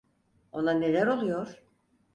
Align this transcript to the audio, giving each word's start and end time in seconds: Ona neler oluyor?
Ona 0.51 0.71
neler 0.71 1.07
oluyor? 1.07 1.61